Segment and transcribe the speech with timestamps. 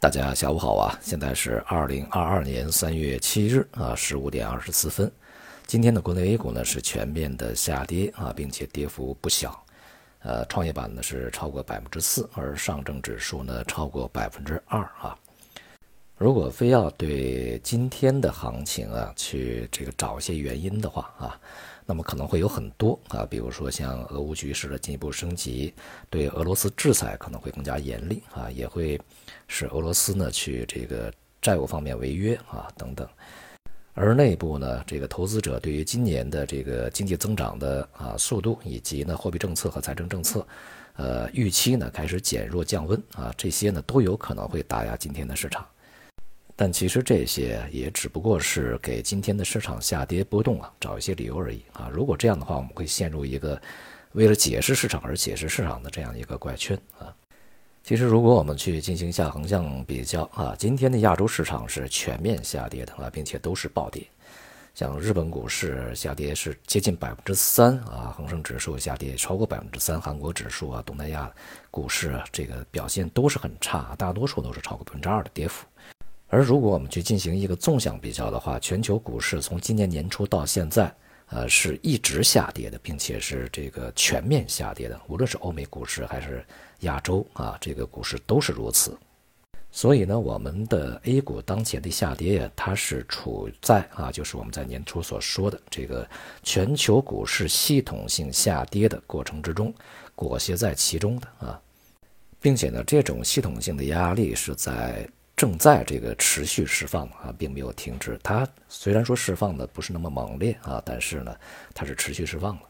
[0.00, 0.96] 大家下午好啊！
[1.02, 5.10] 现在是二零二二年三月七日啊，十五点二十四分。
[5.66, 9.60] 今天的国内 A 股呢是全面的下跌啊，并且跌幅不小。
[10.20, 15.18] 呃，创业板呢是超过百分之四，而上证指数呢超过百分之二啊。
[16.16, 21.40] 如果非要对今天的行情啊去这个找一些原因的话啊，
[21.90, 25.72] 那么可能会有很多啊，比如说像俄乌局势的进一步升级，
[26.10, 29.00] 对俄罗斯制裁可能会更加严厉啊，也会
[29.46, 33.08] 使俄罗斯呢去这个债务方面违约啊等等。
[33.94, 40.46] 而内部呢，这个投资者对于今年的这个经济增长的啊速度，以及呢货币政策和财政政策，
[40.96, 45.66] 呃预期呢开始减弱降温啊，这些呢都有可能会打压今天的市场。
[46.60, 51.88] 但其实这些也只不过是给今天的市场下跌波动啊找一些理由而已啊。
[51.92, 53.62] 如果这样的话，我们会陷入一个
[54.14, 57.14] 为了解释市场而解释市场的这样一个怪圈啊。
[57.84, 64.04] 其实，如果我们去进行一下横向比较啊，今天的亚洲市场是全面下跌的啊，并且都是暴跌。
[64.74, 71.32] 像日本股市下跌是接近百分之三啊，恒生指数下跌超过百分之三，韩国指数啊，东南亚
[71.70, 75.64] 股市啊，这个表现都是很差，大多数都是超过百分之二的跌幅。
[76.30, 80.94] 而如果我们去进行一个纵向比较的话，全球股市从今年年初到现在，
[81.30, 85.00] 呃，是一直下跌的，并且是这个全面下跌的。
[85.08, 86.44] 无论是欧美股市还是
[86.80, 88.94] 亚洲啊，这个股市都是如此。
[89.70, 96.06] 所以呢，我们的 A 股当前的下跌，它是处在啊，就是我们在年初所说的这个
[96.42, 99.72] 全球股市系统性下跌的过程之中，
[100.14, 101.58] 裹挟在其中的啊，
[102.38, 105.08] 并且呢，这种系统性的压力是在。
[105.38, 108.18] 正在这个持续释放啊，并没有停止。
[108.24, 111.32] 它虽然说释放的不是那么猛烈啊，但是呢，
[111.72, 112.62] 它是持续释放了。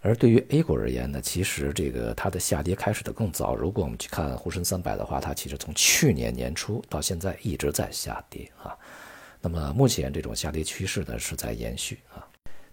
[0.00, 3.54] 而对于 A 股而言呢，其实这个它的下跌开始的更早。
[3.54, 8.74] 如果我们去看沪深三百的话，它其实从去年年初到现在一直在下跌啊。
[9.42, 12.24] 那么目前这种下跌趋势呢是在延续啊。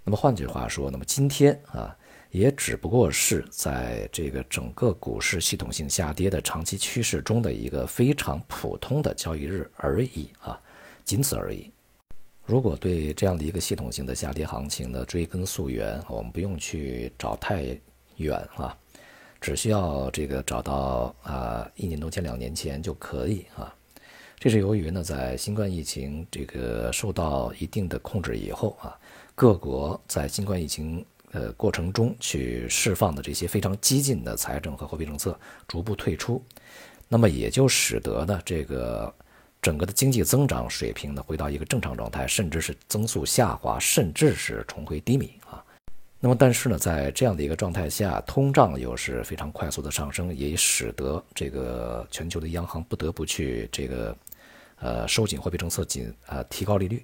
[0.06, 1.94] 那么换句话说，那么今天啊。
[2.29, 10.59] 也只不过是在这个整个股市系统性下跌的长期趋势中的一个非常普通的交易日而已啊，
[11.05, 11.71] 仅此而已。
[12.45, 17.77] 如果对这样的一个系统性的下跌行情呢追根溯源，我们不用去找太
[18.17, 18.77] 远啊，
[19.39, 23.73] 只需要这个找到啊一年多前、两年前就可以啊。
[24.38, 28.95] 这是由于呢，在新冠疫情这个受到一定的控制以后啊，
[29.33, 31.05] 各国在新冠疫情。
[31.31, 36.41] 呃，过程中去释放的这些非常激进的财政和货币政策逐步退出，
[37.09, 39.13] 那么也就使得呢，这个
[39.61, 45.61] 整个的经济增长水平呢回到一个正常状态，甚至是增速下滑，甚至是重回低迷啊。
[46.19, 54.17] 那么，但是呢，在这样的一个状态下，通胀又是非常快速的上升，也使得这个全球的央行不得不去这个
[54.79, 57.03] 呃收紧货币政策，紧啊提高利率。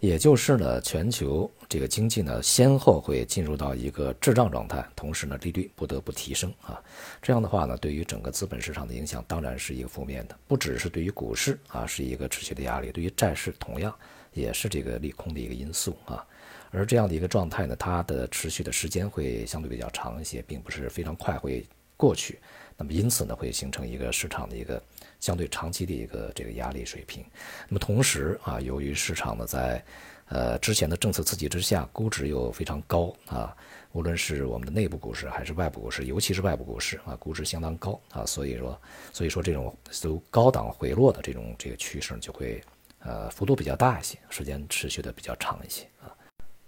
[0.00, 6.78] 也就是呢，全球这个经济呢，先后会进入到一个滞胀状态，同时呢，利率不得不提升啊。
[7.22, 13.94] 这样的话呢，对于整个资本市场的影响当然是一个负面的，不只是对于股市啊是一个持续的压力，对于债市同样
[14.32, 16.26] 也是这个利空的一个因素啊。
[16.70, 21.66] 而这样的一个状态呢，它的持续的时间会相对比较长一些，并不是非常快会
[21.96, 22.38] 过去。
[22.76, 24.82] 那么因此呢，会形成一个市场的一个。
[25.20, 27.24] 相对长期的一个这个压力水平，
[27.66, 29.82] 那么同时啊，由于市场呢在
[30.28, 33.56] 呃之前的政策刺激之下，估值又非常高啊，
[33.92, 38.78] 无论是我们的内部股市还是外部股市，尤其是外部股市啊，估值相当高啊，所以说
[39.14, 42.62] 所以说这种由高档回落的这种这个趋势就会
[42.98, 45.86] 呃幅度比较大一些，时间持续的比较长一些。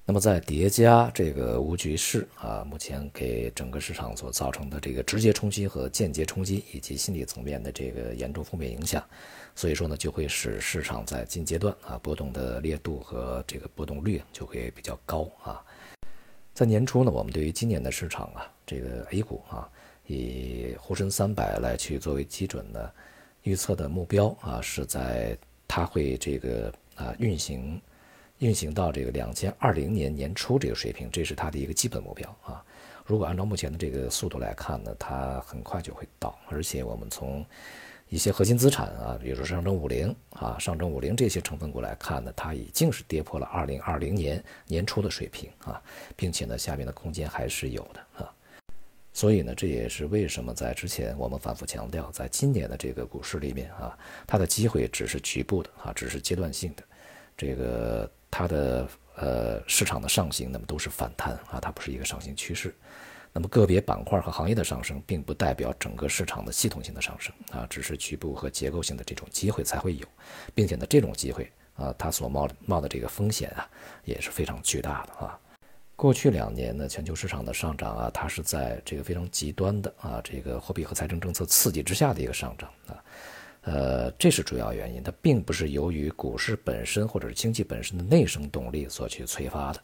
[0.09, 9.05] 那么在叠加这个无局势啊，目前给整个市场所造成的这个直接冲击和间接冲击，以及心理层面的这个严重负面影响，
[9.56, 15.61] 所以说呢，就会使市场在近阶段啊波动的烈度和这个波动率就会比较高啊。
[16.55, 19.69] 在年初呢，我们对于今年的市场啊，这个 A 股啊，
[20.06, 22.95] 以沪深三百来去作为基准的
[23.43, 25.36] 预测的目标啊，是在
[25.66, 27.80] 它会这个啊运行。
[28.38, 32.62] 运行到这个两千二零年年初这个水平，这是它的一个基本目标啊。
[33.06, 36.36] 如果按照目前的这个速度来看呢，它很快就会到。
[36.48, 37.47] 而且我们从
[38.09, 45.80] 一些核心资产啊，比如说上证五零啊、上证五零这些成分股来看呢，它已经是跌破了二零二零年年初的水平啊，
[46.15, 48.32] 并且呢，下面的空间还是有的啊。
[49.12, 53.97] 所以呢，这也是为什么在之前我们反复强调，在今年的这个股市里面啊，
[54.27, 56.82] 它的机会只是局部的啊，只是阶段性的，
[57.34, 58.10] 这个。
[58.36, 62.74] 它的呃市场的上行，那么都是反弹啊，它不是一个上行趋势。
[63.33, 70.06] 那么个别板块和行业的上升，并不代表整个市场的系统性的上升啊，只是局部和结构性的这种机会才会有，
[70.54, 73.66] 并且呢，这种机会啊，它所冒冒的这个风险啊，
[74.04, 75.41] 也是非常巨大的啊。
[75.97, 83.03] 过去两年呢，全球市场的上涨啊，它是在这个非常极端的啊，这个货币和财政政策刺激之下的一个上涨啊，
[83.66, 89.83] 呃，这是主要原因，它并不是由于股市本身或者是经济本身的内生动力所去催发的。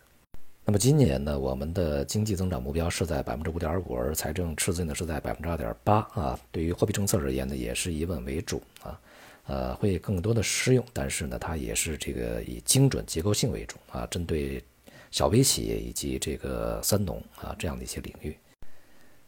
[0.64, 6.38] 那么今年呢，我们的经济增长目标是在百分之五点五，而财政赤字呢是在百分之二点八啊。
[6.52, 9.00] 对于货币政策而言呢，也是以稳为主啊，
[9.48, 14.62] 呃，会更多的适用，但是呢，它也是这个以精准结构性为主啊，针对
[15.10, 18.36] 小微企业以及这个三农啊这样的一些领域。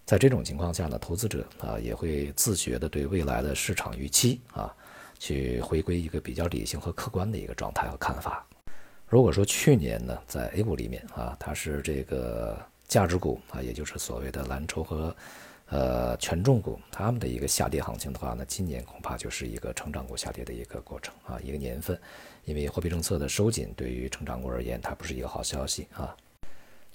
[0.04, 4.74] 在这种情况下呢，投资者啊也会自觉的对未来的市场预期啊，
[5.18, 8.46] 去回归一个比较理性和客观的一个状态和看法。
[9.08, 15.16] 如果说去年呢，在 A 股里面啊，它是这个价值股啊，也就是所谓的蓝筹和
[15.70, 21.98] 呃权重股，它们的一个下跌行情的话呢，今年恐怕就是一个成长股下跌的一个过程啊，一个年份，
[22.44, 26.14] 因为货币政策的收紧对于成长股而言，它不是一个好消息啊。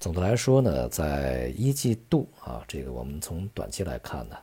[0.00, 4.36] 总的来说呢，在一季度啊，这个我们从短期来看呢，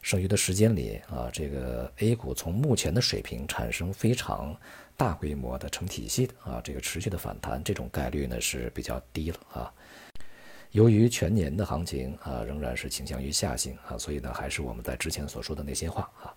[0.00, 4.56] 剩余的时间里啊，这个 A 股从目前的水平产生非常。
[4.94, 9.72] 大规模的成体系的啊，这个持续的反弹，这种概率呢是比较低了啊。
[10.72, 16.34] 由于全年的行情啊仍然是倾向于下行啊，所以呢还是我们在之前所说的那些话啊。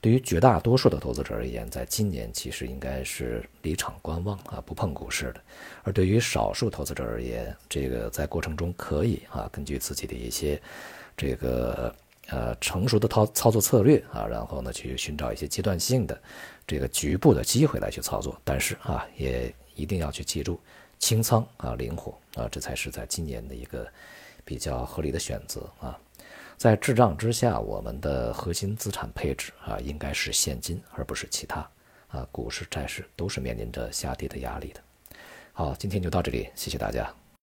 [0.00, 5.40] 对于绝大多数的投资者而言，在今年其实应该是离场观望啊，不碰股市的。
[5.84, 10.60] 而对于少数投资者而言，这个在过程中可以啊，根据自己的一些
[11.16, 11.94] 这个。
[12.28, 16.18] 呃，成熟的操操作策略啊，然后呢，去寻找一些阶段性的
[16.66, 20.58] 这个局部的机会来去操作，但是啊，也一定要去记住
[20.98, 23.86] 清仓啊，灵活啊，这才是在今年的一个
[24.44, 25.98] 比较合理的选择啊。
[26.56, 31.68] 在滞胀之下，我们的核心资产配置啊，应该是现金，而不是其他
[32.08, 34.80] 啊，股市、债市都是面临着下跌的压力的。
[35.52, 37.12] 好，今天就到这里，谢谢大家。